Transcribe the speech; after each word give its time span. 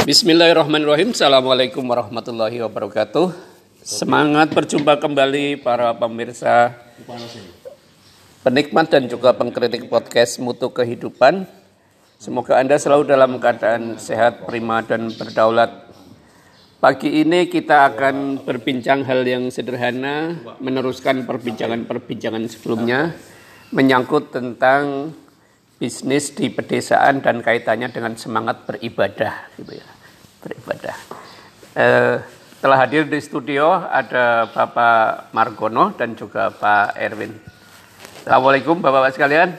Bismillahirrahmanirrahim. 0.00 1.12
Assalamualaikum 1.12 1.84
warahmatullahi 1.84 2.56
wabarakatuh. 2.64 3.36
Semangat 3.84 4.48
berjumpa 4.48 4.96
kembali 4.96 5.60
para 5.60 5.92
pemirsa, 5.92 6.72
penikmat 8.40 8.88
dan 8.88 9.04
juga 9.12 9.36
pengkritik 9.36 9.92
podcast 9.92 10.40
Mutu 10.40 10.72
Kehidupan. 10.72 11.44
Semoga 12.16 12.56
Anda 12.64 12.80
selalu 12.80 13.12
dalam 13.12 13.36
keadaan 13.36 14.00
sehat, 14.00 14.48
prima, 14.48 14.80
dan 14.80 15.12
berdaulat. 15.12 15.92
Pagi 16.80 17.20
ini 17.20 17.44
kita 17.52 17.92
akan 17.92 18.40
berbincang 18.40 19.04
hal 19.04 19.20
yang 19.28 19.52
sederhana, 19.52 20.32
meneruskan 20.64 21.28
perbincangan-perbincangan 21.28 22.48
sebelumnya, 22.48 23.12
menyangkut 23.68 24.32
tentang 24.32 25.12
bisnis 25.80 26.28
di 26.36 26.52
pedesaan 26.52 27.24
dan 27.24 27.40
kaitannya 27.40 27.88
dengan 27.88 28.12
semangat 28.12 28.68
beribadah 28.68 29.48
gitu 29.56 29.80
ya. 29.80 29.88
Beribadah. 30.44 30.96
Eh, 31.72 32.16
telah 32.60 32.78
hadir 32.84 33.08
di 33.08 33.16
studio 33.16 33.80
ada 33.88 34.44
Bapak 34.52 35.32
Margono 35.32 35.96
dan 35.96 36.12
juga 36.12 36.52
Pak 36.52 37.00
Erwin. 37.00 37.32
Assalamualaikum 38.20 38.76
Bapak-Bapak 38.84 39.16
sekalian. 39.16 39.56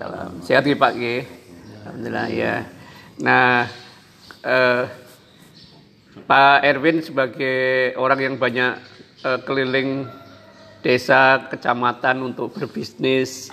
Salam. 0.00 0.40
sehat 0.40 0.64
ya 0.64 0.74
Pak 0.80 0.96
Alhamdulillah 0.96 2.28
ya. 2.32 2.64
Nah 3.20 3.68
eh, 4.40 4.82
Pak 6.24 6.64
Erwin 6.64 7.04
sebagai 7.04 7.92
orang 8.00 8.32
yang 8.32 8.34
banyak 8.40 8.80
eh, 9.28 9.38
keliling 9.44 10.08
desa 10.80 11.52
kecamatan 11.52 12.32
untuk 12.32 12.56
berbisnis 12.56 13.52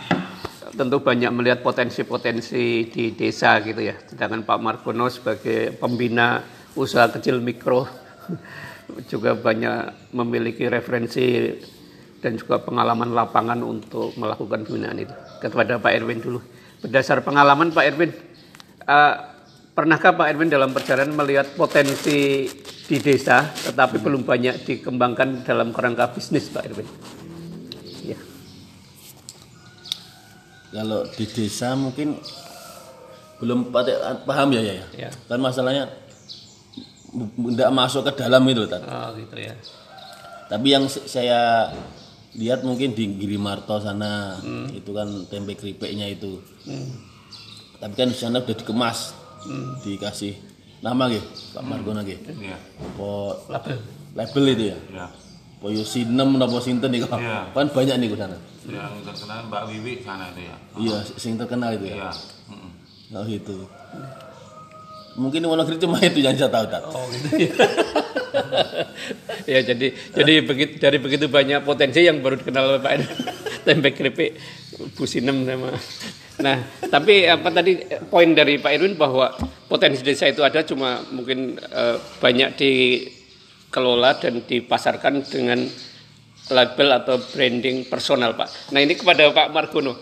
tentu 0.74 1.02
banyak 1.02 1.32
melihat 1.34 1.60
potensi-potensi 1.66 2.90
di 2.90 3.14
desa 3.18 3.58
gitu 3.62 3.82
ya. 3.82 3.96
Sedangkan 4.06 4.46
Pak 4.46 4.60
Margono 4.62 5.10
sebagai 5.10 5.74
pembina 5.78 6.44
usaha 6.78 7.10
kecil 7.10 7.42
mikro 7.42 7.90
juga 9.12 9.34
banyak 9.34 10.14
memiliki 10.14 10.70
referensi 10.70 11.54
dan 12.20 12.36
juga 12.36 12.60
pengalaman 12.60 13.16
lapangan 13.16 13.60
untuk 13.64 14.14
melakukan 14.20 14.68
pembinaan 14.68 15.00
itu. 15.00 15.16
Kepada 15.40 15.80
Pak 15.80 15.92
Erwin 15.96 16.20
dulu. 16.20 16.40
Berdasar 16.80 17.24
pengalaman 17.24 17.76
Pak 17.76 17.84
Erwin, 17.84 18.12
uh, 18.88 19.14
pernahkah 19.76 20.16
Pak 20.16 20.28
Erwin 20.32 20.52
dalam 20.52 20.72
perjalanan 20.72 21.16
melihat 21.16 21.52
potensi 21.56 22.48
di 22.90 22.98
desa 22.98 23.46
tetapi 23.46 24.02
belum 24.02 24.26
banyak 24.26 24.66
dikembangkan 24.66 25.46
dalam 25.46 25.70
kerangka 25.76 26.10
bisnis 26.16 26.50
Pak 26.50 26.64
Erwin? 26.66 27.19
Kalau 30.70 31.02
di 31.14 31.26
desa 31.26 31.74
mungkin 31.74 32.18
belum 33.40 33.72
paham 34.28 34.50
ya 34.52 34.62
ya, 34.62 34.86
ya. 35.08 35.10
kan 35.32 35.40
masalahnya 35.40 35.88
tidak 37.16 37.72
masuk 37.74 38.02
ke 38.12 38.12
dalam 38.20 38.44
itu 38.46 38.68
tadi. 38.70 38.86
Oh 38.86 39.10
gitu 39.18 39.36
ya. 39.40 39.56
Tapi 40.50 40.68
yang 40.70 40.86
saya 40.90 41.72
lihat 42.38 42.62
mungkin 42.62 42.94
di 42.94 43.18
Girimarto 43.18 43.82
sana 43.82 44.38
hmm. 44.38 44.78
itu 44.78 44.92
kan 44.94 45.08
tempe 45.30 45.58
keripiknya 45.58 46.10
itu. 46.10 46.42
Hmm. 46.68 46.90
Tapi 47.80 47.94
kan 47.96 48.08
di 48.12 48.18
sana 48.18 48.44
udah 48.44 48.56
dikemas, 48.58 49.16
hmm. 49.48 49.82
dikasih 49.88 50.36
nama 50.84 51.08
gitu, 51.10 51.26
Pak 51.56 51.64
Margono 51.64 52.04
gitu. 52.04 52.30
Ya. 52.38 52.60
Apa 52.82 53.10
label? 53.50 53.78
Label 54.14 54.44
itu 54.52 54.64
ya. 54.76 54.78
ya. 54.94 55.08
Poyo 55.60 55.84
sinem 55.84 56.40
napa 56.40 56.60
sinten 56.60 56.92
niku? 56.92 57.08
Iya. 57.16 57.52
Kan 57.56 57.68
banyak 57.72 57.96
nih 58.00 58.10
sana. 58.16 58.38
Yang 58.70 58.94
terkenal 59.06 59.38
Mbak 59.50 59.64
Wiwi 59.74 59.94
sana 60.06 60.26
itu 60.34 60.42
ya. 60.46 60.56
Iya, 60.78 60.98
sing 61.18 61.34
terkenal 61.36 61.76
itu 61.76 61.86
ya. 61.90 61.96
Iya. 61.98 62.12
Oh 63.18 63.26
itu. 63.26 63.58
Mungkin 65.20 65.42
negeri 65.44 65.76
cuma 65.82 65.98
itu 66.00 66.20
yang 66.22 66.38
saya 66.38 66.52
tahu 66.54 66.66
tak. 66.70 66.82
Oh 66.86 67.06
gitu 67.10 67.28
ya. 67.50 67.54
ya 69.58 69.60
jadi 69.66 69.88
jadi 70.14 70.34
begitu 70.46 70.74
dari 70.78 70.98
begitu 71.02 71.26
banyak 71.26 71.66
potensi 71.66 72.06
yang 72.06 72.22
baru 72.22 72.38
dikenal 72.38 72.78
oleh 72.78 72.82
Pak 72.82 72.94
tempe 73.66 73.90
keripik 73.98 74.38
Bu 74.94 75.10
Sinem 75.10 75.50
sama 75.50 75.74
Nah, 76.40 76.56
tapi 76.88 77.28
apa 77.28 77.52
tadi 77.52 77.84
poin 78.08 78.32
dari 78.32 78.64
Pak 78.64 78.72
Irwin 78.72 78.96
bahwa 78.96 79.36
potensi 79.68 80.00
desa 80.08 80.24
itu 80.24 80.40
ada 80.40 80.64
cuma 80.64 81.04
mungkin 81.12 81.60
uh, 81.60 82.00
banyak 82.24 82.50
di 82.56 82.72
dikelola 83.70 84.18
dan 84.18 84.42
dipasarkan 84.50 85.30
dengan 85.30 85.62
label 86.50 86.88
atau 86.94 87.16
branding 87.22 87.86
personal 87.88 88.34
Pak. 88.34 88.74
Nah 88.74 88.80
ini 88.82 88.98
kepada 88.98 89.30
Pak 89.30 89.54
Margono 89.54 89.94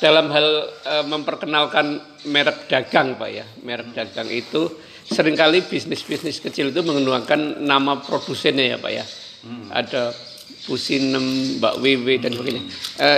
dalam 0.00 0.32
hal 0.32 0.48
e, 0.80 0.94
memperkenalkan 1.04 1.86
merek 2.30 2.70
dagang 2.70 3.20
Pak 3.20 3.30
ya, 3.30 3.44
merek 3.66 3.92
dagang 3.92 4.30
itu 4.32 4.70
sering 5.04 5.36
kali 5.36 5.60
bisnis-bisnis 5.66 6.40
kecil 6.40 6.70
itu 6.70 6.80
menggunakan 6.80 7.60
nama 7.60 8.00
produsennya 8.00 8.74
ya 8.74 8.78
Pak 8.80 8.92
ya. 8.94 9.04
Hmm. 9.44 9.68
Ada 9.72 10.14
Pusinem, 10.60 11.56
Mbak 11.58 11.74
WW 11.80 12.06
dan 12.20 12.30
sebagainya. 12.36 12.62
E, 13.00 13.08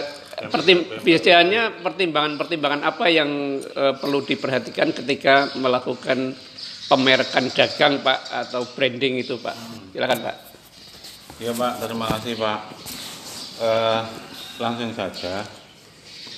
pertim 0.48 0.78
biasanya 1.04 1.62
pertimbangan-pertimbangan 1.84 2.82
apa 2.82 3.06
yang 3.12 3.60
e, 3.62 3.84
perlu 3.98 4.24
diperhatikan 4.26 4.90
ketika 4.90 5.54
melakukan 5.58 6.34
pemerkan 6.90 7.44
dagang 7.52 8.02
Pak 8.02 8.18
atau 8.48 8.66
branding 8.74 9.22
itu 9.22 9.38
Pak. 9.38 9.56
Silakan 9.94 10.18
Pak. 10.24 10.51
Ya 11.42 11.50
Pak, 11.50 11.82
terima 11.82 12.06
kasih 12.06 12.38
Pak. 12.38 12.60
Eh, 13.58 14.02
langsung 14.62 14.94
saja, 14.94 15.42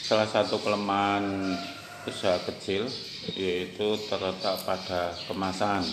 salah 0.01 0.25
satu 0.25 0.57
kelemahan 0.65 1.53
usaha 2.09 2.41
kecil 2.49 2.89
yaitu 3.37 4.01
terletak 4.09 4.65
pada 4.65 5.13
kemasan. 5.29 5.85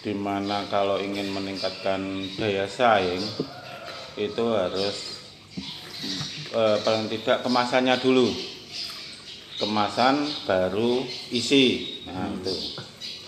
Di 0.00 0.16
mana 0.16 0.64
kalau 0.72 1.04
ingin 1.04 1.28
meningkatkan 1.36 2.00
daya 2.40 2.64
saing 2.64 3.20
itu 4.16 4.44
harus 4.56 5.20
eh, 6.56 6.80
paling 6.80 7.12
tidak 7.12 7.44
kemasannya 7.44 8.00
dulu. 8.00 8.32
Kemasan 9.60 10.48
baru 10.48 11.04
isi. 11.28 12.00
Nah 12.08 12.24
itu. 12.40 12.56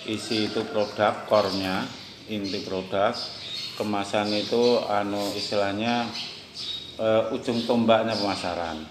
Isi 0.09 0.49
itu 0.49 0.65
produk 0.73 1.29
core-nya 1.29 1.85
inti 2.33 2.65
produk 2.65 3.13
kemasan 3.83 4.31
itu 4.31 4.79
anu 4.87 5.35
istilahnya 5.35 6.07
uh, 7.03 7.35
ujung 7.35 7.67
tombaknya 7.67 8.15
pemasaran. 8.15 8.87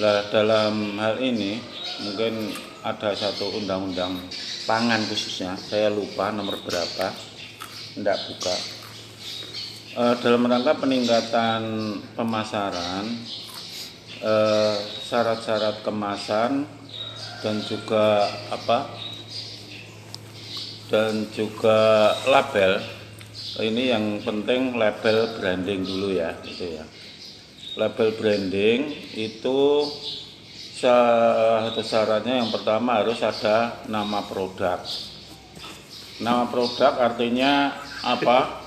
Nah, 0.00 0.24
dalam 0.32 0.96
hal 0.96 1.20
ini 1.20 1.60
mungkin 2.00 2.48
ada 2.80 3.12
satu 3.12 3.60
undang-undang 3.60 4.16
pangan 4.64 5.04
khususnya 5.04 5.52
saya 5.60 5.92
lupa 5.92 6.32
nomor 6.32 6.56
berapa 6.64 7.12
tidak 7.92 8.18
buka. 8.32 8.56
Uh, 9.92 10.16
dalam 10.24 10.48
rangka 10.48 10.72
peningkatan 10.80 11.62
pemasaran 12.16 13.04
eh, 14.24 14.76
syarat-syarat 15.04 15.76
uh, 15.76 15.82
kemasan 15.84 16.64
dan 17.44 17.60
juga 17.60 18.24
apa 18.48 18.88
dan 20.88 21.28
juga 21.36 22.08
label 22.24 23.01
ini 23.60 23.92
yang 23.92 24.24
penting 24.24 24.80
label 24.80 25.36
branding 25.36 25.84
dulu 25.84 26.16
ya 26.16 26.32
itu 26.40 26.72
ya. 26.72 26.84
Label 27.76 28.16
branding 28.16 28.88
itu 29.12 29.60
satu 30.82 31.78
yang 32.24 32.48
pertama 32.48 33.04
harus 33.04 33.20
ada 33.20 33.84
nama 33.92 34.24
produk. 34.24 34.80
Nama 36.24 36.48
produk 36.48 36.96
artinya 36.96 37.76
apa? 38.00 38.64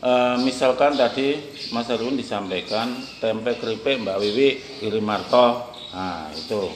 E, 0.00 0.12
misalkan 0.44 0.96
tadi 0.96 1.40
Mas 1.72 1.88
Arun 1.88 2.20
disampaikan 2.20 2.92
tempe 3.20 3.56
keripik 3.56 4.00
Mbak 4.04 4.16
Wiwi 4.20 4.48
Irimarto 4.84 5.72
nah 5.96 6.28
itu. 6.36 6.68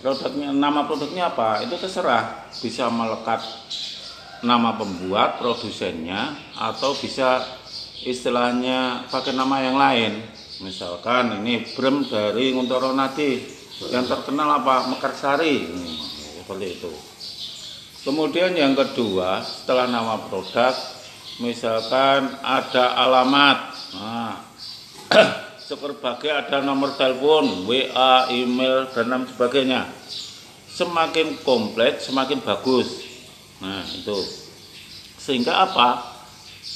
Produknya 0.00 0.52
nama 0.54 0.86
produknya 0.86 1.32
apa? 1.34 1.64
Itu 1.64 1.74
terserah 1.74 2.48
bisa 2.62 2.86
melekat 2.86 3.40
nama 4.44 4.76
pembuat 4.76 5.40
produsennya 5.40 6.36
atau 6.54 6.92
bisa 6.94 7.42
istilahnya 8.04 9.08
pakai 9.08 9.32
nama 9.32 9.56
yang 9.64 9.76
lain. 9.80 10.12
Misalkan 10.62 11.42
ini 11.42 11.66
brem 11.74 12.04
dari 12.06 12.54
Nguntoro 12.54 12.92
Nadi. 12.92 13.42
Yang 13.90 14.06
terkenal 14.14 14.62
apa? 14.62 14.86
Mekarsari. 14.86 15.66
Hmm, 15.66 15.96
seperti 16.44 16.66
itu. 16.78 16.92
Kemudian 18.04 18.52
yang 18.52 18.76
kedua 18.76 19.40
setelah 19.40 19.88
nama 19.88 20.20
produk 20.28 20.76
misalkan 21.40 22.36
ada 22.44 22.94
alamat. 23.00 23.58
Nah, 23.96 24.44
sebagai 25.68 26.28
ada 26.28 26.60
nomor 26.60 26.94
telepon, 27.00 27.64
WA, 27.64 28.28
email, 28.28 28.92
dan 28.92 29.08
lain 29.08 29.24
sebagainya. 29.24 29.88
Semakin 30.68 31.40
komplit, 31.40 32.02
semakin 32.04 32.44
bagus. 32.44 33.03
Nah, 33.64 33.80
itu. 33.88 34.18
Sehingga 35.16 35.64
apa? 35.64 36.04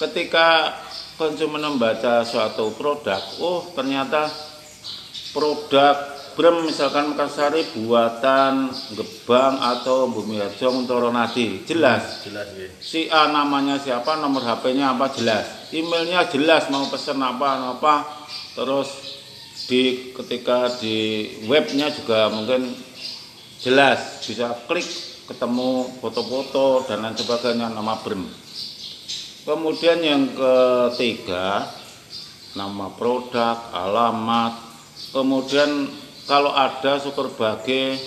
Ketika 0.01 0.73
konsumen 1.21 1.61
membaca 1.61 2.25
suatu 2.25 2.73
produk, 2.73 3.21
oh 3.45 3.69
ternyata 3.77 4.33
produk 5.37 6.19
brem 6.39 6.71
misalkan 6.71 7.11
Mekarsari 7.11 7.67
buatan 7.75 8.71
Gebang 8.95 9.59
atau 9.59 10.07
Bumi 10.07 10.39
Harjo 10.39 10.71
Untoro 10.71 11.11
Nadi 11.11 11.67
jelas 11.67 12.23
jelas 12.23 12.47
ya. 12.55 12.71
si 12.79 13.11
A 13.11 13.27
namanya 13.27 13.75
siapa 13.75 14.15
nomor 14.23 14.47
HP-nya 14.47 14.95
apa 14.95 15.11
jelas 15.19 15.67
emailnya 15.75 16.31
jelas 16.31 16.71
mau 16.71 16.87
pesen 16.87 17.19
apa 17.19 17.75
apa 17.75 18.07
terus 18.55 19.19
di 19.67 20.15
ketika 20.15 20.79
di 20.79 21.27
webnya 21.51 21.91
juga 21.91 22.31
mungkin 22.31 22.71
jelas 23.59 24.23
bisa 24.23 24.55
klik 24.71 24.87
ketemu 25.29 26.01
foto-foto 26.01 26.89
dan 26.89 27.05
lain 27.05 27.13
sebagainya 27.13 27.69
nama 27.69 28.01
brem. 28.01 28.25
Kemudian 29.45 30.01
yang 30.01 30.33
ketiga 30.33 31.69
nama 32.57 32.89
produk 32.97 33.69
alamat. 33.77 34.57
Kemudian 35.13 35.89
kalau 36.25 36.53
ada 36.57 36.97
syukur 36.97 37.29
bagi 37.37 38.01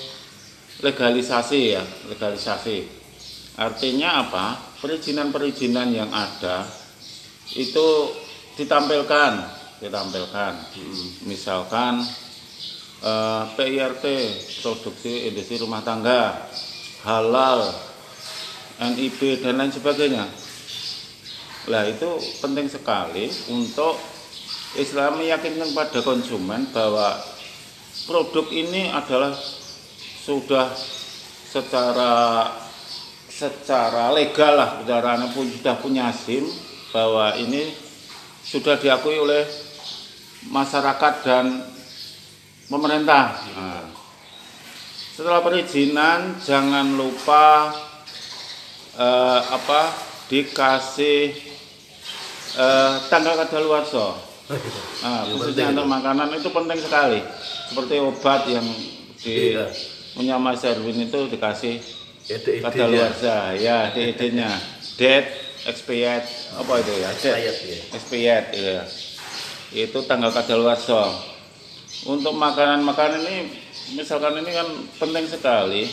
legalisasi 0.81 1.61
ya 1.77 1.85
legalisasi. 2.09 2.89
Artinya 3.61 4.25
apa? 4.25 4.45
Perizinan-perizinan 4.81 5.93
yang 5.93 6.09
ada 6.09 6.65
itu 7.53 8.17
ditampilkan 8.57 9.61
ditampilkan. 9.77 10.53
Misalkan 11.29 12.01
eh, 13.01 13.43
PIRT 13.53 14.05
produksi 14.65 15.29
industri 15.29 15.61
rumah 15.61 15.85
tangga 15.85 16.49
halal 17.05 17.73
NIB 18.81 19.41
dan 19.45 19.61
lain 19.61 19.73
sebagainya. 19.73 20.25
Lah 21.69 21.85
itu 21.85 22.09
penting 22.41 22.65
sekali 22.65 23.29
untuk 23.53 23.97
Islam 24.73 25.21
meyakinkan 25.21 25.77
pada 25.77 26.01
konsumen 26.01 26.65
bahwa 26.73 27.21
produk 28.09 28.47
ini 28.49 28.89
adalah 28.89 29.35
sudah 30.25 30.73
secara 31.45 32.47
secara 33.29 34.09
legal 34.15 34.57
lah. 34.57 34.69
Kendaraan 34.81 35.29
pun 35.33 35.45
sudah 35.45 35.77
punya 35.77 36.09
SIM 36.09 36.45
bahwa 36.89 37.37
ini 37.37 37.69
sudah 38.41 38.81
diakui 38.81 39.21
oleh 39.21 39.45
masyarakat 40.49 41.13
dan 41.21 41.45
pemerintah. 42.65 43.37
Nah, 43.53 44.00
setelah 45.21 45.45
perizinan 45.45 46.33
jangan 46.41 46.97
lupa 46.97 47.69
eh, 48.97 49.41
apa 49.45 49.93
dikasih 50.25 51.29
eh, 52.57 52.93
tanggal 53.05 53.37
kadaluarsa. 53.37 54.17
Nah, 55.05 55.23
khususnya 55.29 55.69
untuk 55.71 55.85
makanan 55.85 56.33
itu 56.33 56.49
penting 56.49 56.81
sekali 56.81 57.21
seperti 57.69 58.01
obat 58.01 58.49
yang 58.49 58.65
di 59.21 59.53
Iya. 59.53 59.69
punya 60.11 60.35
Mas 60.35 60.65
Erwin 60.65 61.05
itu 61.05 61.29
dikasih 61.29 61.77
Ide-idenya. 62.25 62.65
kadaluarsa 62.65 63.53
ya 63.55 63.93
DID-nya 63.93 64.49
dead 64.97 65.23
expired 65.63 66.25
apa 66.57 66.73
itu 66.81 66.93
ya 66.97 67.09
dead 67.15 67.37
ya. 67.37 67.53
expired 67.93 68.45
ya 68.51 68.81
itu 69.71 69.99
tanggal 70.03 70.33
kadaluarsa 70.33 71.13
untuk 72.03 72.33
makanan-makanan 72.33 73.21
ini 73.23 73.39
misalkan 73.95 74.39
ini 74.39 74.51
kan 74.51 74.67
penting 74.99 75.25
sekali. 75.27 75.83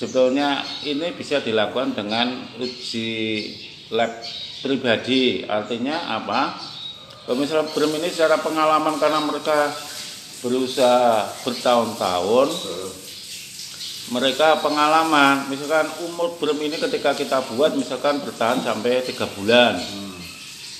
Sebetulnya 0.00 0.64
ini 0.88 1.12
bisa 1.12 1.44
dilakukan 1.44 1.92
dengan 1.92 2.32
uji 2.56 3.08
lab 3.92 4.08
pribadi. 4.64 5.44
Artinya 5.44 6.16
apa? 6.16 6.56
Misalnya 7.36 7.68
brem 7.70 7.92
ini 8.00 8.08
secara 8.08 8.40
pengalaman 8.40 8.96
karena 8.96 9.20
mereka 9.22 9.70
berusaha 10.40 11.28
bertahun-tahun 11.44 12.48
mereka 14.10 14.58
pengalaman. 14.58 15.46
Misalkan 15.46 15.86
umur 16.02 16.34
brem 16.40 16.58
ini 16.66 16.76
ketika 16.80 17.14
kita 17.14 17.38
buat 17.54 17.76
misalkan 17.78 18.18
bertahan 18.24 18.64
sampai 18.64 19.06
tiga 19.06 19.28
bulan. 19.38 19.78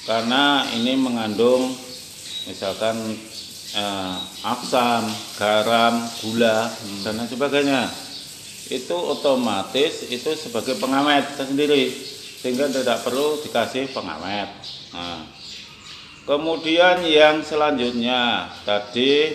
Karena 0.09 0.67
ini 0.75 0.99
mengandung 0.99 1.71
misalkan 2.51 2.99
eh, 3.75 4.17
asam, 4.47 5.05
garam, 5.39 5.95
gula 6.23 6.71
dan 7.05 7.19
lain 7.19 7.29
sebagainya 7.31 7.83
itu 8.71 8.95
otomatis 8.95 10.07
itu 10.07 10.31
sebagai 10.39 10.79
pengawet 10.79 11.27
tersendiri 11.35 11.91
sehingga 12.41 12.71
tidak 12.71 13.03
perlu 13.03 13.43
dikasih 13.43 13.91
pengawet. 13.91 14.49
Nah, 14.95 15.27
kemudian 16.25 17.03
yang 17.03 17.43
selanjutnya 17.43 18.47
tadi 18.63 19.35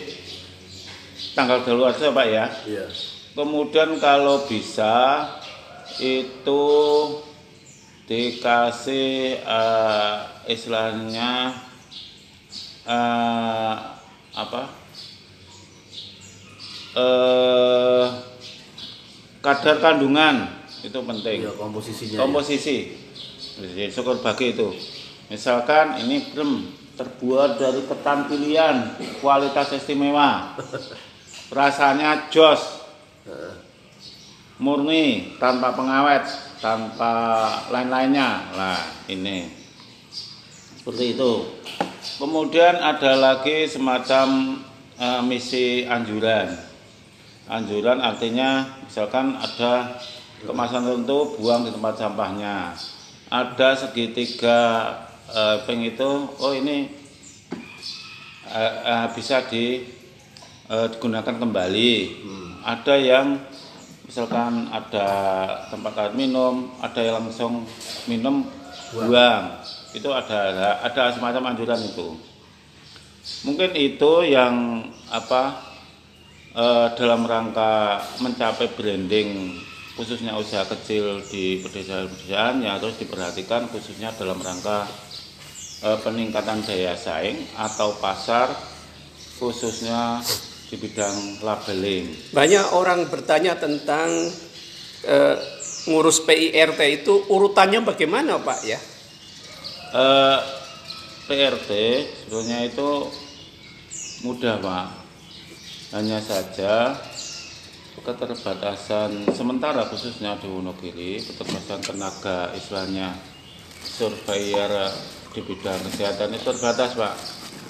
tanggal 1.35 1.67
daluarsa 1.67 2.15
Pak 2.15 2.27
ya. 2.31 2.45
Iya. 2.63 2.88
Kemudian 3.35 3.99
kalau 3.99 4.47
bisa 4.47 5.27
itu 5.99 6.73
dikasih 8.07 9.43
eh, 9.43 10.17
istilahnya 10.47 11.59
eh, 12.88 13.94
apa? 14.35 14.61
Eh, 16.95 18.05
kadar 19.41 19.75
kandungan 19.81 20.51
itu 20.83 20.99
penting. 21.01 21.37
Iya, 21.43 21.51
komposisinya. 21.57 22.15
ya. 22.15 22.19
Komposisi. 22.21 22.77
Jadi 23.55 23.89
syukur 23.89 24.19
bagi 24.19 24.53
itu. 24.53 24.69
Misalkan 25.31 25.99
ini 26.05 26.29
brem 26.31 26.69
terbuat 26.95 27.59
dari 27.59 27.83
ketan 27.87 28.27
pilihan, 28.31 28.95
kualitas 29.19 29.73
istimewa. 29.75 30.55
Rasanya 31.57 32.31
jos, 32.31 32.85
murni 34.55 35.35
tanpa 35.35 35.75
pengawet 35.75 36.23
tanpa 36.63 37.11
lain-lainnya 37.67 38.55
lah 38.55 38.79
ini 39.11 39.51
seperti 40.79 41.19
itu 41.19 41.31
kemudian 42.21 42.79
ada 42.79 43.17
lagi 43.17 43.65
semacam 43.69 44.59
eh, 44.97 45.21
misi 45.25 45.85
anjuran. 45.85 46.53
Anjuran 47.45 48.01
artinya 48.01 48.81
misalkan 48.85 49.37
ada 49.37 50.01
kemasan 50.41 50.85
tertentu 50.85 51.37
buang 51.37 51.65
di 51.65 51.71
tempat 51.73 52.01
sampahnya. 52.01 52.73
Ada 53.29 53.87
segitiga 53.87 54.59
eh, 55.29 55.57
peng 55.65 55.81
itu 55.81 56.29
oh 56.41 56.53
ini 56.53 56.89
eh, 58.49 58.73
eh, 58.85 59.05
bisa 59.13 59.45
di 59.45 59.85
eh, 60.69 60.87
digunakan 60.93 61.35
kembali. 61.37 61.91
Ada 62.65 62.95
yang 62.97 63.37
misalkan 64.05 64.69
ada 64.69 65.09
tempat 65.73 65.93
air 65.97 66.13
minum 66.13 66.69
ada 66.77 67.01
yang 67.01 67.25
langsung 67.25 67.65
minum 68.05 68.45
buang 68.93 69.57
itu 69.95 70.09
ada 70.11 70.83
ada 70.83 71.03
semacam 71.15 71.55
anjuran 71.55 71.79
itu 71.79 72.19
mungkin 73.47 73.71
itu 73.73 74.11
yang 74.27 74.85
apa 75.09 75.63
eh, 76.53 76.87
dalam 76.99 77.23
rangka 77.25 78.03
mencapai 78.19 78.69
branding 78.75 79.55
khususnya 79.95 80.35
usaha 80.35 80.67
kecil 80.67 81.23
di 81.31 81.63
pedesaan-pedesaan 81.63 82.61
ya 82.61 82.75
harus 82.75 82.99
diperhatikan 82.99 83.71
khususnya 83.71 84.11
dalam 84.19 84.37
rangka 84.43 84.85
eh, 85.81 85.97
peningkatan 86.03 86.61
daya 86.67 86.93
saing 86.99 87.47
atau 87.55 87.95
pasar 87.97 88.51
khususnya 89.39 90.19
di 90.65 90.75
bidang 90.81 91.45
labeling. 91.45 92.33
Banyak 92.33 92.75
orang 92.75 93.07
bertanya 93.07 93.55
tentang 93.55 94.09
eh, 95.05 95.37
ngurus 95.85 96.25
PIRT 96.25 96.81
itu 96.89 97.13
urutannya 97.29 97.85
bagaimana 97.85 98.41
Pak 98.41 98.59
ya? 98.65 98.79
Eh, 99.95 100.39
PRT 101.23 101.71
sebetulnya 102.03 102.67
itu 102.67 103.07
mudah 104.27 104.59
pak. 104.59 104.87
Hanya 105.95 106.19
saja 106.19 106.99
keterbatasan 108.03 109.23
sementara 109.31 109.87
khususnya 109.87 110.35
di 110.35 110.51
Wonogiri 110.51 111.23
keterbatasan 111.23 111.79
tenaga 111.79 112.51
istilahnya 112.59 113.15
surveyor 113.87 114.91
di 115.31 115.39
bidang 115.47 115.79
kesehatan 115.87 116.35
itu 116.35 116.43
terbatas 116.43 116.91
pak. 116.99 117.15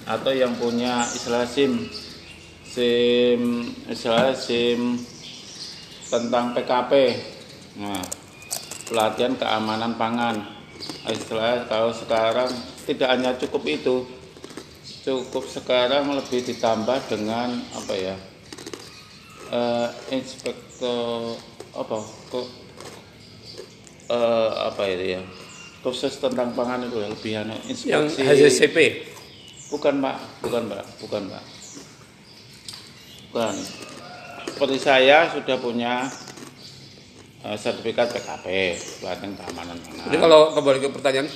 Atau 0.09 0.33
yang 0.33 0.57
punya 0.57 1.05
istilah 1.13 1.45
SIM 1.45 1.85
SIM 2.65 3.69
istilah 3.85 4.33
SIM 4.33 4.97
tentang 6.09 6.57
PKP 6.57 6.91
nah, 7.77 8.01
pelatihan 8.89 9.37
keamanan 9.37 9.93
pangan 9.93 10.54
istilah 11.09 11.69
kalau 11.69 11.93
sekarang 11.93 12.49
tidak 12.89 13.09
hanya 13.13 13.37
cukup 13.37 13.63
itu 13.69 14.05
cukup 15.05 15.45
sekarang 15.45 16.09
lebih 16.17 16.41
ditambah 16.41 16.97
dengan 17.05 17.61
apa 17.77 17.93
ya? 17.93 18.17
Eh, 19.53 19.87
inspektor 20.17 21.37
apa? 21.77 21.97
Kok 22.33 22.47
eh, 24.09 24.51
apa 24.65 24.81
itu 24.89 25.05
ya? 25.17 25.21
Khusus 25.85 26.17
tentang 26.17 26.57
pangan 26.57 26.89
itu 26.89 26.97
ya 26.97 27.07
lebih 27.13 27.31
anu, 27.37 27.53
Yang 27.69 28.17
inspeksi. 28.17 28.25
HZCP. 28.25 28.77
bukan 29.69 30.01
pak. 30.01 30.17
Bukan 30.41 30.63
pak. 30.65 30.85
Bukan 30.97 31.21
pak. 31.29 31.43
Bukan. 33.29 33.55
Seperti 34.49 34.77
saya 34.81 35.29
sudah 35.29 35.57
punya 35.61 36.09
uh, 36.09 36.24
sertifikat 37.53 38.09
PKP, 38.09 38.45
pelatihan 38.99 39.31
keamanan 39.37 39.77
pangan. 39.77 40.05
Jadi 40.09 40.17
kalau 40.17 40.41
kembali 40.51 40.77
ke 40.81 40.89
pertanyaan, 40.89 41.29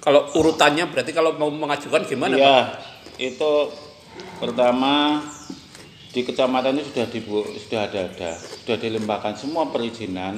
kalau 0.00 0.20
urutannya 0.34 0.88
berarti 0.88 1.12
kalau 1.12 1.36
mau 1.36 1.52
mengajukan 1.52 2.02
gimana 2.08 2.34
Iya, 2.34 2.58
itu 3.20 3.52
pertama 4.40 5.22
di 6.12 6.20
kecamatan 6.24 6.76
ini 6.76 6.84
sudah 6.88 7.06
dibu, 7.08 7.38
sudah 7.56 7.88
ada 7.88 8.00
ada 8.08 8.30
sudah 8.36 8.76
dilimpahkan 8.76 9.32
semua 9.32 9.70
perizinan 9.70 10.36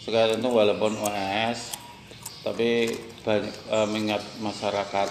sekarang 0.00 0.40
itu 0.40 0.48
walaupun 0.48 0.96
OS 0.96 1.76
tapi 2.40 2.88
banyak 3.22 3.52
eh, 3.68 3.86
mengingat 3.86 4.22
masyarakat 4.40 5.08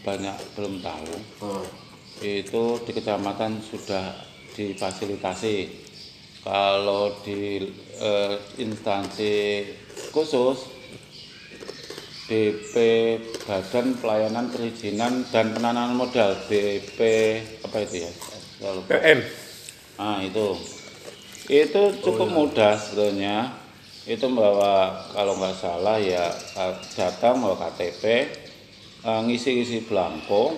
banyak 0.00 0.36
belum 0.54 0.78
tahu 0.78 1.12
Oh. 1.42 1.64
itu 2.22 2.62
di 2.86 2.92
kecamatan 2.94 3.58
sudah 3.58 4.14
difasilitasi 4.54 5.56
kalau 6.40 7.10
di 7.26 7.58
eh, 8.00 8.34
instansi 8.58 9.64
khusus 10.10 10.74
BP 12.24 12.74
Badan 13.44 14.00
Pelayanan 14.00 14.48
Perizinan 14.48 15.28
dan 15.28 15.52
Penanaman 15.52 15.92
Modal 15.92 16.32
BP 16.48 17.00
apa 17.60 17.76
itu 17.84 18.08
ya. 18.08 18.12
PM? 18.88 19.20
Nah 20.00 20.24
itu. 20.24 20.56
Itu 21.44 21.82
cukup 22.00 22.32
mudah 22.32 22.80
sebetulnya 22.80 23.52
itu 24.08 24.24
membawa 24.28 25.04
kalau 25.12 25.36
nggak 25.36 25.56
salah 25.56 26.00
ya 26.00 26.32
datang 26.96 27.44
bawa 27.44 27.56
KTP 27.60 28.04
eh, 29.04 29.20
ngisi-ngisi 29.28 29.84
belangko. 29.84 30.56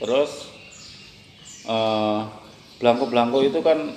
Terus 0.00 0.48
eh, 1.68 2.20
belangko-belangko 2.80 3.44
itu 3.44 3.60
kan 3.60 3.92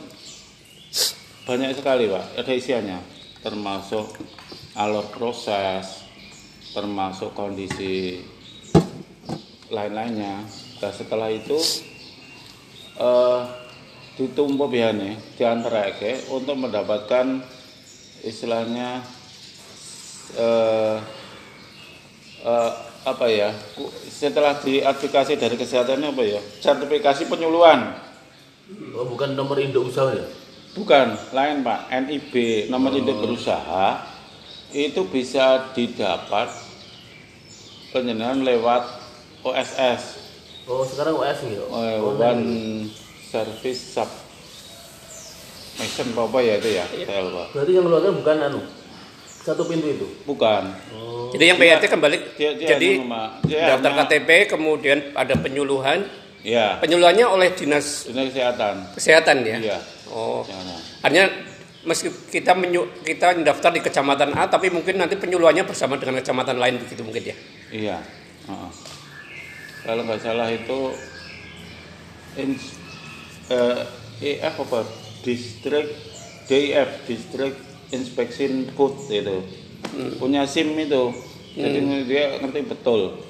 banyak 1.46 1.78
sekali 1.78 2.10
pak 2.10 2.42
ada 2.42 2.52
isiannya 2.52 3.00
termasuk 3.46 4.18
alur 4.75 5.06
proses 5.14 6.06
termasuk 6.75 7.32
kondisi 7.32 8.20
lain-lainnya. 9.72 10.44
Dan 10.84 10.92
setelah 10.92 11.32
itu 11.32 11.56
eh 13.00 13.42
ditumpuk 14.16 14.72
biane 14.72 15.20
di 15.36 15.44
antara 15.44 15.92
untuk 16.32 16.56
mendapatkan 16.60 17.40
istilahnya 18.28 19.00
eh 20.36 20.98
eh, 22.44 22.72
apa 23.06 23.25
ya 23.30 23.54
setelah 24.10 24.58
diaplikasi 24.60 25.38
dari 25.38 25.56
kesehatan 25.56 26.04
apa 26.04 26.24
ya 26.28 26.42
sertifikasi 26.60 27.32
penyuluhan. 27.32 28.04
Oh, 28.98 29.06
bukan 29.06 29.38
nomor 29.38 29.62
induk 29.62 29.94
usaha 29.94 30.10
ya? 30.12 30.25
Bukan 30.75 31.15
lain 31.32 31.63
pak 31.63 31.79
NIB 31.89 32.34
nomor 32.67 32.91
induk 32.91 33.15
berusaha 33.17 34.03
itu 34.70 35.08
bisa 35.08 35.72
didapat 35.72 36.51
penyelenggaraan 37.89 38.44
lewat 38.44 38.84
OSS 39.41 40.27
Oh, 40.65 40.82
sekarang 40.82 41.15
OS 41.15 41.39
ya? 41.46 41.62
eh, 41.62 42.01
Online. 42.01 42.01
One 42.01 42.46
Service 43.24 43.94
Sub 43.94 44.10
Mission 45.75 46.08
apa 46.10 46.39
ya 46.39 46.53
itu 46.55 46.70
ya 46.72 46.86
saya 46.89 47.22
lupa 47.22 47.44
Berarti 47.51 47.72
yang 47.72 47.84
mengeluarkan 47.84 48.13
bukan 48.17 48.38
anu. 48.41 48.62
Satu 49.38 49.62
pintu 49.63 49.88
itu. 49.88 50.08
bukan 50.25 50.63
Oh. 50.89 51.29
Jadi 51.29 51.44
yang 51.46 51.58
PRT 51.58 51.86
kembali, 51.86 52.17
dia- 52.34 52.55
dia 52.55 52.67
jadi 52.72 52.89
anu. 52.98 53.46
Dia 53.46 53.60
daftar 53.70 53.91
hanya- 53.94 54.08
KTP, 54.08 54.29
kemudian 54.48 54.98
ada 55.13 55.36
penyuluhan. 55.36 56.00
ya 56.41 56.77
Penyuluhannya 56.77 57.25
oleh 57.25 57.50
dinas 57.51 58.05
dunia 58.05 58.25
kesehatan 58.27 58.75
kesehatan 58.94 59.38
ya. 59.41 59.58
iya 59.60 59.77
Oh, 60.15 60.48
Jangan. 60.48 60.79
artinya 61.03 61.27
meski 61.84 62.07
kita 62.31 62.55
menyu, 62.55 62.88
kita 63.03 63.36
daftar 63.43 63.75
di 63.75 63.84
kecamatan 63.84 64.31
A, 64.31 64.48
tapi 64.48 64.72
mungkin 64.72 64.95
nanti 64.95 65.19
penyuluhannya 65.19 65.67
bersama 65.67 66.00
dengan 66.00 66.24
kecamatan 66.24 66.55
lain 66.55 66.79
begitu 66.79 67.03
mungkin 67.03 67.36
ya. 67.36 67.38
Iya. 67.75 67.98
Kalau 69.84 70.01
nggak 70.07 70.24
salah 70.24 70.48
itu 70.50 70.95
ins, 72.39 72.79
eh, 73.51 74.39
EF 74.39 74.55
apa? 74.65 74.88
District 75.22 75.91
DIF, 76.45 76.89
District 77.10 77.57
Inspection 77.91 78.69
Code 78.74 79.10
itu. 79.10 79.38
Punya 80.17 80.48
SIM 80.48 80.74
itu. 80.79 81.13
Jadi 81.55 81.79
dia 82.07 82.39
ngerti 82.39 82.62
betul. 82.65 83.25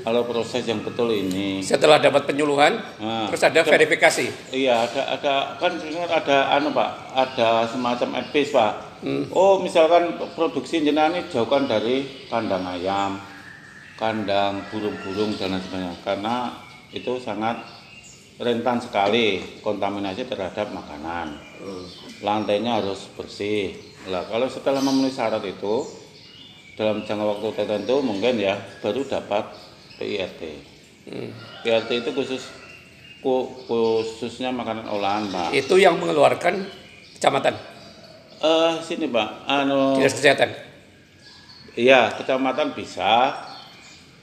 Kalau 0.00 0.24
proses 0.24 0.64
yang 0.64 0.80
betul 0.80 1.12
ini. 1.12 1.60
Setelah 1.60 2.00
dapat 2.00 2.24
penyuluhan, 2.24 2.80
Nah, 2.98 3.28
terus 3.28 3.44
ada 3.44 3.60
verifikasi. 3.60 4.26
Iya, 4.50 4.88
ada 4.88 5.02
ada 5.20 5.34
kan 5.60 5.76
ada 6.08 6.58
anu 6.58 6.72
Pak, 6.72 6.90
ada 7.12 7.68
semacam 7.68 8.24
advice 8.24 8.50
Pak. 8.50 8.72
Oh, 9.30 9.60
misalkan 9.60 10.16
produksi 10.32 10.80
jenengan 10.80 11.12
ini 11.12 11.28
jauhkan 11.28 11.68
dari 11.68 12.26
kandang 12.26 12.64
ayam, 12.66 13.20
kandang 14.00 14.64
burung-burung 14.72 15.36
dan 15.36 15.54
lain 15.54 15.62
sebagainya 15.62 15.94
karena 16.02 16.34
itu 16.94 17.18
sangat 17.22 17.62
rentan 18.42 18.82
sekali 18.82 19.60
kontaminasi 19.62 20.26
terhadap 20.26 20.72
makanan. 20.74 21.36
Lantainya 22.24 22.82
harus 22.82 23.06
bersih. 23.14 23.74
Lah, 24.10 24.26
kalau 24.26 24.50
setelah 24.50 24.82
memenuhi 24.82 25.14
syarat 25.14 25.42
itu 25.46 25.86
dalam 26.74 27.04
jangka 27.06 27.22
waktu 27.22 27.48
tertentu 27.54 28.00
mungkin 28.00 28.40
ya 28.40 28.56
baru 28.80 29.04
dapat 29.06 29.44
PIRT. 30.02 30.42
PIRT 31.62 31.90
itu 31.94 32.10
khusus 32.12 32.42
khususnya 33.22 34.50
makanan 34.50 34.90
olahan, 34.90 35.30
Pak. 35.30 35.54
Itu 35.54 35.78
yang 35.78 35.94
mengeluarkan 35.96 36.66
kecamatan, 37.14 37.54
Eh 38.42 38.72
sini, 38.82 39.06
Pak. 39.06 39.46
Anu 39.46 39.94
dinas 39.94 40.10
kesehatan. 40.10 40.50
iya, 41.72 42.10
kecamatan 42.10 42.74
bisa. 42.74 43.30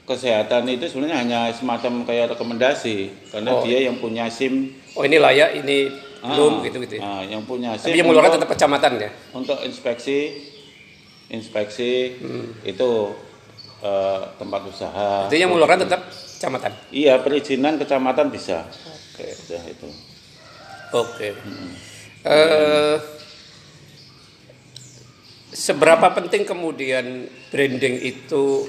Kesehatan 0.04 0.68
itu 0.68 0.84
sebenarnya 0.84 1.16
hanya 1.16 1.40
semacam 1.48 2.02
kayak 2.02 2.34
rekomendasi 2.34 3.08
karena 3.30 3.50
Oh. 3.54 3.62
dia 3.62 3.78
yang 3.80 3.96
punya 3.96 4.26
SIM 4.26 4.74
Oh 4.92 5.06
ini 5.06 5.16
layak, 5.16 5.54
ini 5.56 5.86
belum 6.20 6.60
ah, 6.60 6.64
gitu 6.66 6.76
gitu. 6.82 6.98
ah, 6.98 7.22
yang 7.22 7.46
punya 7.46 7.72
SIM 7.72 7.94
Tapi 7.94 7.96
yang 7.96 8.10
mengeluarkan 8.10 8.36
tetap 8.36 8.50
kecamatan 8.50 8.92
ya. 8.98 9.10
untuk 9.32 9.56
inspeksi 9.62 10.34
inspeksi 11.30 12.18
itu 12.60 12.90
eh, 13.82 14.22
tempat 14.36 14.60
usaha. 14.68 15.26
Itu 15.28 15.36
yang 15.36 15.50
mengeluarkan 15.52 15.88
tetap 15.88 16.08
kecamatan. 16.12 16.72
Iya, 16.92 17.20
perizinan 17.20 17.76
kecamatan 17.76 18.32
bisa. 18.32 18.64
Oke, 19.12 19.26
udah 19.26 19.62
itu. 19.68 19.88
Oke. 20.96 21.28
Eh, 22.24 22.96
seberapa 25.50 26.06
penting 26.16 26.48
kemudian 26.48 27.28
branding 27.52 28.00
itu 28.00 28.68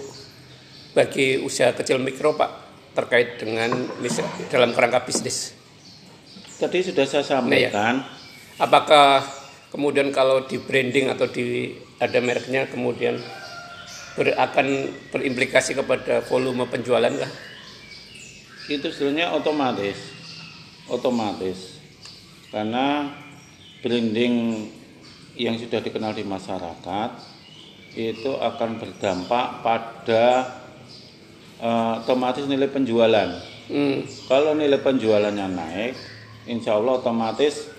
bagi 0.92 1.40
usaha 1.40 1.72
kecil 1.72 2.04
mikro 2.04 2.36
Pak 2.36 2.52
terkait 2.92 3.40
dengan 3.40 3.72
misal 4.04 4.28
dalam 4.52 4.76
kerangka 4.76 5.08
bisnis? 5.08 5.56
Tadi 6.60 6.84
sudah 6.84 7.06
saya 7.08 7.24
sampaikan. 7.24 8.04
Apakah 8.60 9.24
kemudian 9.72 10.12
kalau 10.14 10.46
di 10.46 10.60
branding 10.60 11.10
atau 11.10 11.26
di 11.26 11.74
ada 11.98 12.20
mereknya 12.20 12.68
kemudian 12.68 13.18
ber- 14.16 14.38
akan 14.38 14.68
berimplikasi 15.10 15.74
kepada 15.74 16.22
volume 16.28 16.68
penjualan 16.68 17.12
kah? 17.12 17.32
itu 18.70 18.88
sebenarnya 18.88 19.36
otomatis 19.36 20.00
otomatis 20.88 21.80
karena 22.52 23.12
branding 23.84 24.68
yang 25.36 25.56
sudah 25.56 25.80
dikenal 25.80 26.16
di 26.16 26.24
masyarakat 26.24 27.10
itu 27.96 28.32
akan 28.32 28.80
berdampak 28.80 29.46
pada 29.64 30.26
eh, 31.60 31.94
otomatis 32.04 32.48
nilai 32.48 32.68
penjualan 32.68 33.52
Hmm. 33.72 34.04
kalau 34.28 34.52
nilai 34.52 34.84
penjualannya 34.84 35.48
naik 35.48 35.96
insya 36.44 36.76
Allah 36.76 37.00
otomatis 37.00 37.71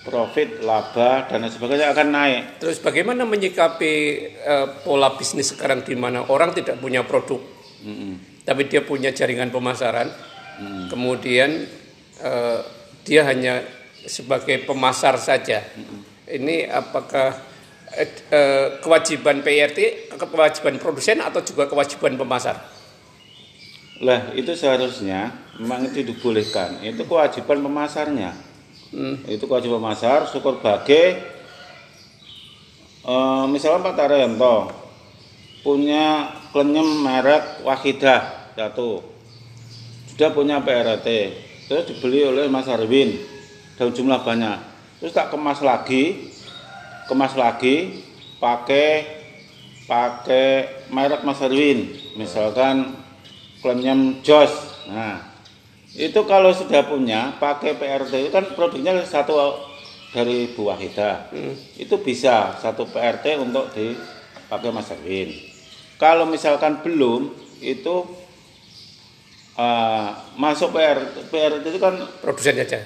profit 0.00 0.64
laba 0.64 1.28
dan 1.28 1.44
sebagainya 1.44 1.92
akan 1.92 2.08
naik 2.08 2.42
Terus 2.56 2.80
bagaimana 2.80 3.28
menyikapi 3.28 3.92
eh, 4.40 4.66
pola 4.80 5.12
bisnis 5.14 5.52
sekarang 5.52 5.84
di 5.84 5.92
mana 5.92 6.24
orang 6.28 6.56
tidak 6.56 6.80
punya 6.80 7.04
produk, 7.04 7.40
Mm-mm. 7.84 8.44
tapi 8.48 8.64
dia 8.64 8.80
punya 8.80 9.12
jaringan 9.12 9.52
pemasaran, 9.52 10.08
Hmm. 10.60 10.92
kemudian 10.92 11.64
eh, 12.20 12.58
dia 13.08 13.24
hanya 13.24 13.64
sebagai 14.04 14.60
pemasar 14.68 15.16
saja. 15.16 15.64
Ini 16.28 16.68
apakah 16.68 17.32
eh, 17.96 18.68
kewajiban 18.84 19.40
PRT, 19.40 20.12
kewajiban 20.20 20.76
produsen 20.76 21.24
atau 21.24 21.40
juga 21.40 21.64
kewajiban 21.64 22.20
pemasar? 22.20 22.60
Lah 24.04 24.32
itu 24.36 24.52
seharusnya 24.52 25.32
memang 25.56 25.88
itu 25.88 26.04
dibolehkan. 26.04 26.84
Itu 26.84 27.08
kewajiban 27.08 27.64
pemasarnya. 27.64 28.49
Hmm. 28.90 29.16
Itu 29.26 29.46
kewajiban 29.46 29.82
pemasar. 29.82 30.26
Syukur 30.30 30.58
bage. 30.58 31.18
eh, 33.00 33.44
misalnya 33.48 33.90
Pak 33.90 33.94
Taryanto 33.96 34.56
punya 35.64 36.36
klenyem 36.52 37.00
merek 37.00 37.64
Wahidah 37.64 38.52
satu. 38.52 39.00
Sudah 40.12 40.30
punya 40.36 40.60
PRT. 40.60 41.08
Terus 41.70 41.86
dibeli 41.88 42.26
oleh 42.26 42.50
Mas 42.50 42.68
Arwin. 42.68 43.30
dalam 43.80 43.96
jumlah 43.96 44.20
banyak 44.20 44.60
terus 45.00 45.16
tak 45.16 45.32
kemas 45.32 45.64
lagi 45.64 46.28
kemas 47.08 47.32
lagi 47.32 48.04
pakai 48.36 49.08
pakai 49.88 50.48
merek 50.92 51.24
Mas 51.24 51.40
Erwin 51.40 51.88
misalkan 52.20 52.92
klaimnya 53.64 54.20
Jos 54.20 54.84
nah 54.92 55.29
itu 55.94 56.20
kalau 56.26 56.54
sudah 56.54 56.86
punya 56.86 57.34
pakai 57.42 57.74
PRT 57.74 58.12
itu 58.26 58.30
kan 58.30 58.46
produknya 58.54 58.94
satu 59.02 59.58
dari 60.14 60.50
Bu 60.54 60.70
Wahida 60.70 61.30
hmm. 61.30 61.82
itu 61.82 61.94
bisa 62.02 62.58
satu 62.58 62.86
PRT 62.86 63.38
untuk 63.38 63.70
dipakai 63.74 64.70
Mas 64.70 64.90
Erwin. 64.90 65.30
Kalau 65.98 66.24
misalkan 66.26 66.80
belum 66.80 67.30
itu 67.60 68.06
uh, 69.58 70.08
masuk 70.38 70.74
PRT, 70.74 71.30
PRT 71.30 71.64
itu 71.66 71.80
kan 71.82 71.94
produsen 72.22 72.54
aja 72.58 72.80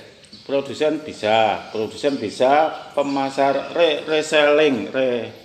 produsen 0.45 1.01
bisa 1.01 1.69
produsen 1.73 2.21
bisa 2.21 2.69
pemasar 2.93 3.73
re, 3.73 4.05
reselling 4.05 4.93
re 4.93 5.45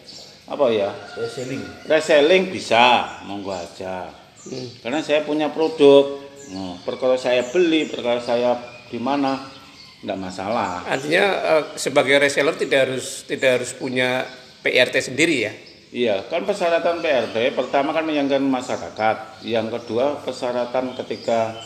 apa 0.49 0.65
ya? 0.73 0.89
Reselling. 1.13 1.61
Reselling 1.85 2.43
bisa 2.49 3.21
monggo 3.29 3.53
aja. 3.53 4.09
Hmm. 4.39 4.71
karena 4.79 5.03
saya 5.03 5.27
punya 5.27 5.51
produk 5.51 6.28
nah, 6.51 6.75
perkara 6.83 7.19
saya 7.19 7.43
beli 7.51 7.87
perkara 7.91 8.23
saya 8.23 8.55
di 8.87 8.97
mana 8.97 9.37
tidak 9.99 10.17
masalah. 10.17 10.87
Artinya 10.87 11.25
uh, 11.43 11.63
sebagai 11.75 12.23
reseller 12.23 12.55
tidak 12.55 12.79
harus 12.87 13.27
tidak 13.27 13.59
harus 13.59 13.71
punya 13.75 14.23
PRT 14.63 15.11
sendiri 15.11 15.37
ya? 15.43 15.53
Iya, 15.89 16.15
kan 16.29 16.45
persyaratan 16.45 17.01
PRT 17.01 17.57
pertama 17.57 17.89
kan 17.91 18.05
menyangkan 18.05 18.45
masyarakat, 18.45 19.41
yang 19.41 19.73
kedua 19.73 20.21
persyaratan 20.21 20.93
ketika 20.93 21.57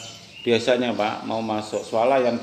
biasanya 0.47 0.95
Pak 0.95 1.27
mau 1.27 1.43
masuk 1.43 1.83
swalayan 1.83 2.39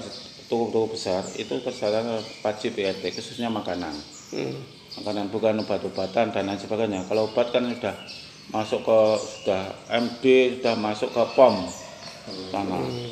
toko-toko 0.51 0.93
besar 0.93 1.23
itu 1.39 1.63
persyaratan 1.63 2.21
wajib 2.45 2.77
PRT 2.77 3.17
khususnya 3.17 3.49
makanan. 3.49 3.95
Hmm. 4.31 4.57
makanan 4.91 5.31
bukan 5.31 5.63
obat-obatan 5.63 6.35
dan 6.35 6.51
lain 6.51 6.59
sebagainya. 6.59 7.07
Kalau 7.07 7.31
obat 7.31 7.55
kan 7.55 7.63
sudah 7.71 7.95
masuk 8.51 8.83
ke 8.83 9.01
sudah 9.23 9.63
MD 9.87 10.25
sudah 10.59 10.75
masuk 10.75 11.15
ke 11.15 11.23
POM 11.39 11.71
sana 12.53 12.77
hmm. 12.81 13.11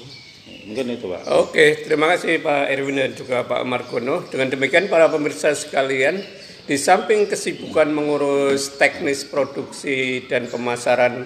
mungkin 0.68 0.86
itu 0.96 1.06
Pak 1.08 1.22
oke 1.28 1.66
terima 1.86 2.06
kasih 2.12 2.42
Pak 2.42 2.64
Erwin 2.68 2.98
dan 3.00 3.12
juga 3.16 3.44
Pak 3.46 3.62
Margono 3.64 4.26
dengan 4.28 4.52
demikian 4.52 4.90
para 4.90 5.08
pemirsa 5.08 5.54
sekalian 5.54 6.20
di 6.68 6.76
samping 6.76 7.24
kesibukan 7.24 7.88
mengurus 7.88 8.76
teknis 8.76 9.24
produksi 9.24 10.28
dan 10.28 10.52
pemasaran 10.52 11.24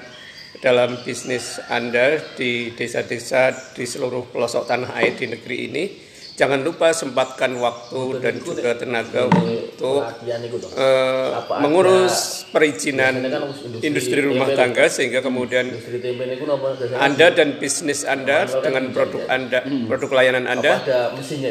dalam 0.62 1.02
bisnis 1.02 1.58
Anda 1.66 2.22
di 2.38 2.70
desa-desa 2.78 3.74
di 3.74 3.82
seluruh 3.82 4.30
pelosok 4.30 4.70
tanah 4.70 4.94
air 5.02 5.18
di 5.18 5.26
negeri 5.26 5.56
ini. 5.66 5.84
Jangan 6.32 6.64
lupa 6.64 6.96
sempatkan 6.96 7.52
waktu 7.60 8.24
dan 8.24 8.40
juga 8.40 8.72
tenaga 8.72 9.28
untuk 9.28 10.00
uh, 10.80 11.28
mengurus 11.60 12.48
perizinan 12.48 13.20
kan 13.20 13.52
industri 13.84 14.24
rumah 14.24 14.48
tangga 14.56 14.88
sehingga 14.88 15.20
kemudian 15.20 15.68
Anda 16.96 17.36
dan 17.36 17.60
bisnis 17.60 18.08
Anda 18.08 18.48
dengan 18.48 18.96
produk 18.96 19.28
Anda, 19.28 19.60
produk 19.84 20.10
layanan 20.16 20.48
Anda 20.48 20.80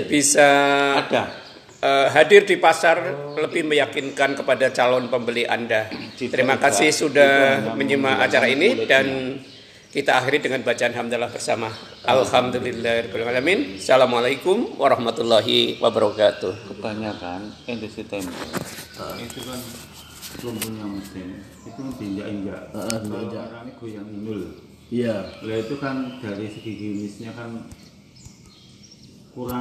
bisa 0.09 0.49
uh, 0.97 2.07
hadir 2.09 2.49
di 2.49 2.57
pasar 2.57 3.01
lebih 3.37 3.69
meyakinkan 3.69 4.33
kepada 4.33 4.73
calon 4.73 5.13
pembeli 5.13 5.45
Anda. 5.45 5.93
Terima 6.17 6.57
kasih 6.57 6.89
sudah 6.89 7.33
menyimak 7.77 8.17
acara 8.17 8.49
ini 8.49 8.89
dan 8.89 9.37
kita 9.91 10.23
akhiri 10.23 10.39
dengan 10.39 10.63
bacaan 10.63 10.95
hamdalah 10.95 11.27
bersama. 11.27 11.67
Alhamdulillahirobbilalamin. 12.07 13.75
Assalamualaikum 13.75 14.79
warahmatullahi 14.79 15.83
wabarakatuh. 15.83 16.71
Kebanyakan 16.71 17.51
industri 17.67 18.07
tempe 18.07 18.31
itu 19.19 19.39
kan 19.43 19.59
belum 20.39 20.55
punya 20.63 20.85
mesin, 20.87 21.43
itu 21.67 21.81
diinjak-injak. 21.99 22.71
Heeh, 22.71 22.97
diinjak. 23.03 23.45
Orangnya 23.51 23.73
goyang 23.83 24.07
inul. 24.15 24.41
Iya. 24.87 25.27
Lah 25.43 25.57
itu 25.59 25.75
kan 25.75 26.23
dari 26.23 26.47
segi 26.47 26.71
gimisnya 26.71 27.35
kan 27.35 27.67